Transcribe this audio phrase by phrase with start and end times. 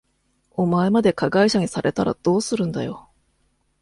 [0.53, 3.07] お前まで加害者にされたらどうするんだよ。